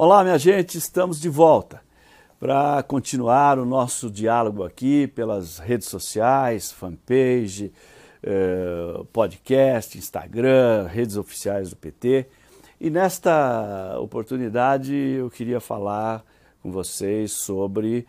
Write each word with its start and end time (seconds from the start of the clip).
Olá, 0.00 0.22
minha 0.22 0.38
gente, 0.38 0.78
estamos 0.78 1.20
de 1.20 1.28
volta 1.28 1.82
para 2.38 2.84
continuar 2.84 3.58
o 3.58 3.64
nosso 3.64 4.08
diálogo 4.08 4.62
aqui 4.62 5.08
pelas 5.08 5.58
redes 5.58 5.88
sociais, 5.88 6.70
fanpage, 6.70 7.72
eh, 8.22 9.02
podcast, 9.12 9.98
Instagram, 9.98 10.86
redes 10.86 11.16
oficiais 11.16 11.70
do 11.70 11.76
PT. 11.76 12.28
E 12.80 12.90
nesta 12.90 13.98
oportunidade 13.98 14.94
eu 14.94 15.28
queria 15.28 15.58
falar 15.58 16.24
com 16.62 16.70
vocês 16.70 17.32
sobre 17.32 18.06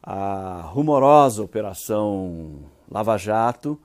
a 0.00 0.60
rumorosa 0.72 1.42
operação 1.42 2.60
Lava 2.88 3.16
Jato 3.16 3.76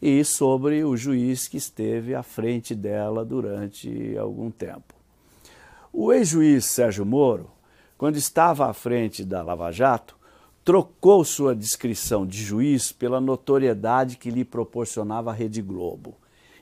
e 0.00 0.22
sobre 0.26 0.84
o 0.84 0.94
juiz 0.94 1.48
que 1.48 1.56
esteve 1.56 2.14
à 2.14 2.22
frente 2.22 2.74
dela 2.74 3.24
durante 3.24 4.14
algum 4.18 4.50
tempo. 4.50 4.97
O 6.00 6.12
ex-juiz 6.12 6.64
Sérgio 6.64 7.04
Moro, 7.04 7.50
quando 7.98 8.14
estava 8.14 8.70
à 8.70 8.72
frente 8.72 9.24
da 9.24 9.42
Lava 9.42 9.72
Jato, 9.72 10.16
trocou 10.64 11.24
sua 11.24 11.56
descrição 11.56 12.24
de 12.24 12.40
juiz 12.40 12.92
pela 12.92 13.20
notoriedade 13.20 14.16
que 14.16 14.30
lhe 14.30 14.44
proporcionava 14.44 15.32
a 15.32 15.34
Rede 15.34 15.60
Globo, 15.60 16.14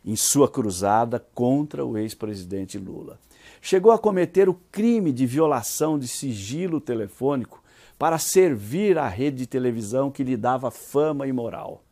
em 0.02 0.16
sua 0.16 0.48
cruzada 0.48 1.22
contra 1.34 1.84
o 1.84 1.98
ex-presidente 1.98 2.78
Lula. 2.78 3.20
Chegou 3.60 3.92
a 3.92 3.98
cometer 3.98 4.48
o 4.48 4.58
crime 4.72 5.12
de 5.12 5.26
violação 5.26 5.98
de 5.98 6.08
sigilo 6.08 6.80
telefônico 6.80 7.62
para 7.98 8.16
servir 8.16 8.96
à 8.96 9.06
rede 9.06 9.36
de 9.36 9.46
televisão 9.46 10.10
que 10.10 10.24
lhe 10.24 10.34
dava 10.34 10.70
fama 10.70 11.26
e 11.26 11.32
moral. 11.32 11.82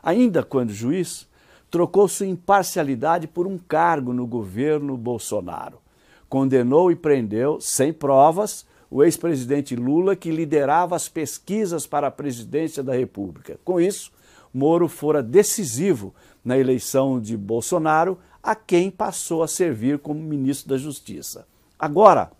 Ainda 0.00 0.44
quando 0.44 0.72
juiz, 0.72 1.28
trocou 1.68 2.06
sua 2.06 2.26
imparcialidade 2.26 3.26
por 3.26 3.48
um 3.48 3.58
cargo 3.58 4.12
no 4.12 4.28
governo 4.28 4.96
Bolsonaro 4.96 5.82
condenou 6.34 6.90
e 6.90 6.96
prendeu, 6.96 7.60
sem 7.60 7.92
provas, 7.92 8.66
o 8.90 9.04
ex-presidente 9.04 9.76
Lula, 9.76 10.16
que 10.16 10.32
liderava 10.32 10.96
as 10.96 11.08
pesquisas 11.08 11.86
para 11.86 12.08
a 12.08 12.10
presidência 12.10 12.82
da 12.82 12.92
República. 12.92 13.56
Com 13.64 13.80
isso, 13.80 14.10
Moro 14.52 14.88
fora 14.88 15.22
decisivo 15.22 16.12
na 16.44 16.58
eleição 16.58 17.20
de 17.20 17.36
Bolsonaro, 17.36 18.18
a 18.42 18.56
quem 18.56 18.90
passou 18.90 19.44
a 19.44 19.48
servir 19.48 20.00
como 20.00 20.20
ministro 20.20 20.70
da 20.70 20.76
Justiça. 20.76 21.46
Agora, 21.78 22.32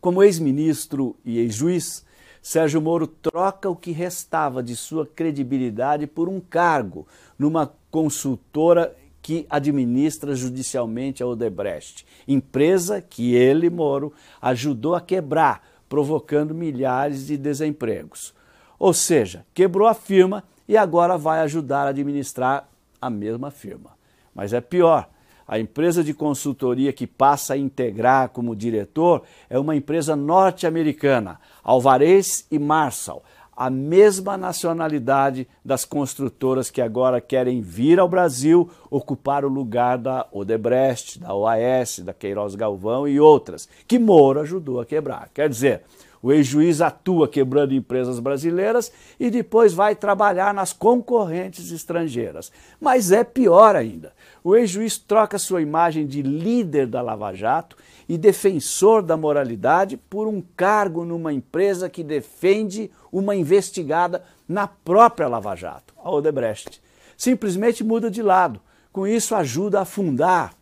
como 0.00 0.20
ex-ministro 0.20 1.14
e 1.24 1.38
ex-juiz, 1.38 2.04
Sérgio 2.42 2.82
Moro 2.82 3.06
troca 3.06 3.70
o 3.70 3.76
que 3.76 3.92
restava 3.92 4.60
de 4.60 4.74
sua 4.74 5.06
credibilidade 5.06 6.08
por 6.08 6.28
um 6.28 6.40
cargo 6.40 7.06
numa 7.38 7.72
consultora 7.92 8.92
que 9.24 9.46
administra 9.48 10.34
judicialmente 10.34 11.22
a 11.22 11.26
Odebrecht, 11.26 12.04
empresa 12.28 13.00
que 13.00 13.34
ele, 13.34 13.70
Moro, 13.70 14.12
ajudou 14.40 14.94
a 14.94 15.00
quebrar, 15.00 15.66
provocando 15.88 16.54
milhares 16.54 17.26
de 17.26 17.38
desempregos. 17.38 18.34
Ou 18.78 18.92
seja, 18.92 19.46
quebrou 19.54 19.88
a 19.88 19.94
firma 19.94 20.44
e 20.68 20.76
agora 20.76 21.16
vai 21.16 21.40
ajudar 21.40 21.86
a 21.86 21.88
administrar 21.88 22.68
a 23.00 23.08
mesma 23.08 23.50
firma. 23.50 23.92
Mas 24.34 24.52
é 24.52 24.60
pior. 24.60 25.08
A 25.48 25.58
empresa 25.58 26.04
de 26.04 26.12
consultoria 26.12 26.92
que 26.92 27.06
passa 27.06 27.54
a 27.54 27.56
integrar 27.56 28.28
como 28.28 28.54
diretor 28.54 29.22
é 29.48 29.58
uma 29.58 29.74
empresa 29.74 30.14
norte-americana, 30.14 31.40
Alvarez 31.62 32.46
e 32.50 32.58
Marshall, 32.58 33.22
a 33.56 33.70
mesma 33.70 34.36
nacionalidade 34.36 35.46
das 35.64 35.84
construtoras 35.84 36.70
que 36.70 36.80
agora 36.80 37.20
querem 37.20 37.60
vir 37.60 37.98
ao 38.00 38.08
Brasil 38.08 38.70
ocupar 38.90 39.44
o 39.44 39.48
lugar 39.48 39.98
da 39.98 40.26
Odebrecht, 40.32 41.18
da 41.18 41.34
OAS, 41.34 42.00
da 42.00 42.12
Queiroz 42.12 42.54
Galvão 42.54 43.06
e 43.06 43.20
outras, 43.20 43.68
que 43.86 43.98
Moro 43.98 44.40
ajudou 44.40 44.80
a 44.80 44.86
quebrar. 44.86 45.28
Quer 45.32 45.48
dizer, 45.48 45.82
o 46.24 46.32
ex-juiz 46.32 46.80
atua 46.80 47.28
quebrando 47.28 47.74
empresas 47.74 48.18
brasileiras 48.18 48.90
e 49.20 49.30
depois 49.30 49.74
vai 49.74 49.94
trabalhar 49.94 50.54
nas 50.54 50.72
concorrentes 50.72 51.70
estrangeiras. 51.70 52.50
Mas 52.80 53.12
é 53.12 53.22
pior 53.22 53.76
ainda. 53.76 54.10
O 54.42 54.56
ex-juiz 54.56 54.96
troca 54.96 55.38
sua 55.38 55.60
imagem 55.60 56.06
de 56.06 56.22
líder 56.22 56.86
da 56.86 57.02
Lava 57.02 57.34
Jato 57.34 57.76
e 58.08 58.16
defensor 58.16 59.02
da 59.02 59.18
moralidade 59.18 59.98
por 59.98 60.26
um 60.26 60.42
cargo 60.56 61.04
numa 61.04 61.30
empresa 61.30 61.90
que 61.90 62.02
defende 62.02 62.90
uma 63.12 63.36
investigada 63.36 64.24
na 64.48 64.66
própria 64.66 65.28
Lava 65.28 65.54
Jato, 65.54 65.92
a 66.02 66.10
Odebrecht. 66.10 66.80
Simplesmente 67.18 67.84
muda 67.84 68.10
de 68.10 68.22
lado. 68.22 68.62
Com 68.90 69.06
isso, 69.06 69.34
ajuda 69.34 69.80
a 69.80 69.82
afundar 69.82 70.54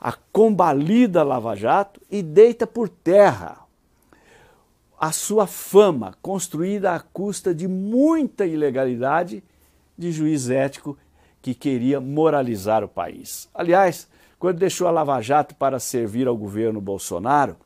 a 0.00 0.12
combalida 0.30 1.24
Lava 1.24 1.56
Jato 1.56 2.00
e 2.08 2.22
deita 2.22 2.64
por 2.64 2.88
terra 2.88 3.59
a 5.00 5.12
sua 5.12 5.46
fama, 5.46 6.14
construída 6.20 6.94
à 6.94 7.00
custa 7.00 7.54
de 7.54 7.66
muita 7.66 8.44
ilegalidade 8.44 9.42
de 9.96 10.12
juiz 10.12 10.50
ético 10.50 10.98
que 11.40 11.54
queria 11.54 11.98
moralizar 12.02 12.84
o 12.84 12.88
país. 12.88 13.48
Aliás, 13.54 14.06
quando 14.38 14.58
deixou 14.58 14.86
a 14.86 14.90
Lava 14.90 15.18
Jato 15.22 15.54
para 15.54 15.78
servir 15.78 16.26
ao 16.26 16.36
governo 16.36 16.82
Bolsonaro, 16.82 17.56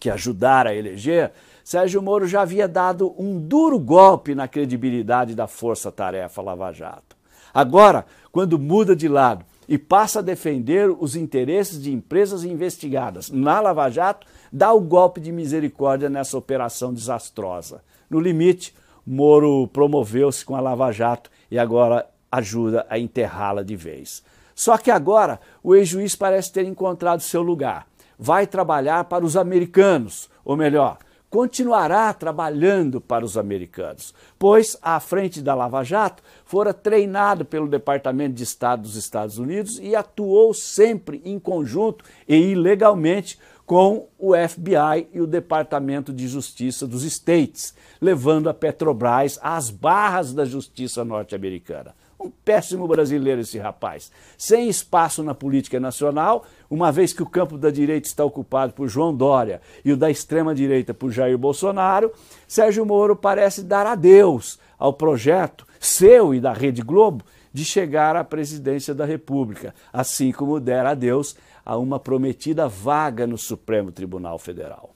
que 0.00 0.10
ajudara 0.10 0.70
a 0.70 0.74
eleger, 0.74 1.32
Sérgio 1.62 2.02
Moro 2.02 2.26
já 2.26 2.42
havia 2.42 2.66
dado 2.66 3.14
um 3.16 3.38
duro 3.38 3.78
golpe 3.78 4.34
na 4.34 4.48
credibilidade 4.48 5.32
da 5.32 5.46
Força-Tarefa 5.46 6.42
Lava 6.42 6.72
Jato. 6.72 7.16
Agora, 7.54 8.04
quando 8.32 8.58
muda 8.58 8.96
de 8.96 9.06
lado 9.06 9.44
e 9.68 9.78
passa 9.78 10.18
a 10.18 10.22
defender 10.22 10.90
os 10.90 11.16
interesses 11.16 11.82
de 11.82 11.92
empresas 11.92 12.44
investigadas 12.44 13.30
na 13.30 13.60
Lava 13.60 13.88
Jato, 13.88 14.26
dá 14.52 14.72
o 14.72 14.80
golpe 14.80 15.20
de 15.20 15.32
misericórdia 15.32 16.08
nessa 16.08 16.36
operação 16.36 16.92
desastrosa. 16.92 17.82
No 18.08 18.20
limite, 18.20 18.74
Moro 19.06 19.68
promoveu-se 19.68 20.44
com 20.44 20.56
a 20.56 20.60
Lava 20.60 20.90
Jato 20.90 21.30
e 21.50 21.58
agora 21.58 22.06
ajuda 22.32 22.86
a 22.88 22.98
enterrá-la 22.98 23.62
de 23.62 23.76
vez. 23.76 24.22
Só 24.54 24.78
que 24.78 24.90
agora 24.90 25.40
o 25.62 25.74
ex-juiz 25.74 26.14
parece 26.14 26.52
ter 26.52 26.64
encontrado 26.64 27.20
seu 27.20 27.42
lugar. 27.42 27.86
Vai 28.18 28.46
trabalhar 28.46 29.04
para 29.04 29.24
os 29.24 29.36
americanos, 29.36 30.30
ou 30.44 30.56
melhor, 30.56 30.98
continuará 31.34 32.14
trabalhando 32.14 33.00
para 33.00 33.24
os 33.24 33.36
americanos, 33.36 34.14
pois, 34.38 34.76
à 34.80 35.00
frente 35.00 35.42
da 35.42 35.52
Lava 35.52 35.82
Jato, 35.82 36.22
fora 36.44 36.72
treinado 36.72 37.44
pelo 37.44 37.66
Departamento 37.66 38.36
de 38.36 38.44
Estado 38.44 38.82
dos 38.82 38.94
Estados 38.94 39.36
Unidos 39.36 39.80
e 39.82 39.96
atuou 39.96 40.54
sempre 40.54 41.20
em 41.24 41.40
conjunto 41.40 42.04
e 42.28 42.36
ilegalmente 42.36 43.36
com 43.66 44.06
o 44.16 44.32
FBI 44.36 45.08
e 45.12 45.20
o 45.20 45.26
Departamento 45.26 46.12
de 46.12 46.28
Justiça 46.28 46.86
dos 46.86 47.02
States, 47.02 47.74
levando 48.00 48.48
a 48.48 48.54
Petrobras 48.54 49.36
às 49.42 49.70
barras 49.70 50.32
da 50.32 50.44
justiça 50.44 51.04
norte-americana. 51.04 51.96
Um 52.24 52.30
péssimo 52.30 52.88
brasileiro 52.88 53.42
esse 53.42 53.58
rapaz. 53.58 54.10
Sem 54.38 54.66
espaço 54.66 55.22
na 55.22 55.34
política 55.34 55.78
nacional, 55.78 56.46
uma 56.70 56.90
vez 56.90 57.12
que 57.12 57.22
o 57.22 57.28
campo 57.28 57.58
da 57.58 57.70
direita 57.70 58.08
está 58.08 58.24
ocupado 58.24 58.72
por 58.72 58.88
João 58.88 59.14
Dória 59.14 59.60
e 59.84 59.92
o 59.92 59.96
da 59.96 60.10
extrema-direita 60.10 60.94
por 60.94 61.12
Jair 61.12 61.36
Bolsonaro, 61.36 62.10
Sérgio 62.48 62.86
Moro 62.86 63.14
parece 63.14 63.62
dar 63.62 63.86
adeus 63.86 64.58
ao 64.78 64.94
projeto 64.94 65.66
seu 65.78 66.34
e 66.34 66.40
da 66.40 66.54
Rede 66.54 66.80
Globo 66.80 67.22
de 67.52 67.62
chegar 67.62 68.16
à 68.16 68.24
presidência 68.24 68.94
da 68.94 69.04
República, 69.04 69.74
assim 69.92 70.32
como 70.32 70.58
der 70.58 70.86
adeus 70.86 71.36
a 71.62 71.76
uma 71.76 72.00
prometida 72.00 72.66
vaga 72.66 73.26
no 73.26 73.36
Supremo 73.36 73.92
Tribunal 73.92 74.38
Federal. 74.38 74.94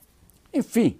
Enfim, 0.52 0.98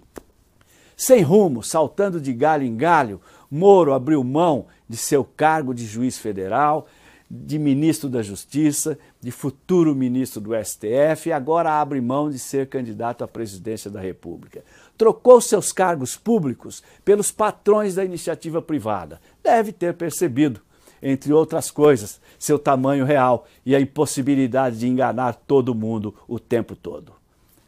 sem 0.95 1.21
rumo, 1.21 1.63
saltando 1.63 2.21
de 2.21 2.33
galho 2.33 2.65
em 2.65 2.75
galho, 2.75 3.19
Moro 3.49 3.93
abriu 3.93 4.23
mão 4.23 4.67
de 4.87 4.97
seu 4.97 5.23
cargo 5.23 5.73
de 5.73 5.85
juiz 5.85 6.17
federal, 6.17 6.87
de 7.29 7.59
ministro 7.59 8.09
da 8.09 8.23
Justiça, 8.23 8.97
de 9.21 9.29
futuro 9.31 9.93
ministro 9.93 10.41
do 10.41 10.51
STF 10.55 11.29
e 11.29 11.31
agora 11.31 11.79
abre 11.79 12.01
mão 12.01 12.29
de 12.29 12.39
ser 12.39 12.67
candidato 12.67 13.23
à 13.23 13.27
presidência 13.27 13.89
da 13.89 13.99
República. 13.99 14.63
Trocou 14.97 15.39
seus 15.39 15.71
cargos 15.71 16.17
públicos 16.17 16.81
pelos 17.05 17.31
patrões 17.31 17.95
da 17.95 18.03
iniciativa 18.03 18.61
privada. 18.61 19.21
Deve 19.43 19.71
ter 19.71 19.93
percebido, 19.93 20.59
entre 21.01 21.31
outras 21.31 21.69
coisas, 21.69 22.19
seu 22.39 22.57
tamanho 22.57 23.05
real 23.05 23.45
e 23.63 23.75
a 23.75 23.79
impossibilidade 23.79 24.79
de 24.79 24.87
enganar 24.87 25.33
todo 25.33 25.75
mundo 25.75 26.15
o 26.27 26.39
tempo 26.39 26.75
todo. 26.75 27.13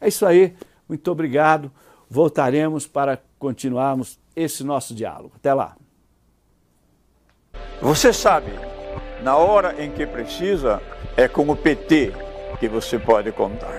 É 0.00 0.08
isso 0.08 0.26
aí, 0.26 0.54
muito 0.88 1.08
obrigado 1.08 1.70
voltaremos 2.12 2.86
para 2.86 3.18
continuarmos 3.38 4.20
esse 4.36 4.62
nosso 4.62 4.94
diálogo. 4.94 5.32
Até 5.36 5.54
lá. 5.54 5.74
Você 7.80 8.12
sabe, 8.12 8.52
na 9.22 9.36
hora 9.36 9.82
em 9.82 9.90
que 9.90 10.06
precisa, 10.06 10.82
é 11.16 11.26
com 11.26 11.48
o 11.48 11.56
PT 11.56 12.12
que 12.60 12.68
você 12.68 12.98
pode 12.98 13.32
contar. 13.32 13.72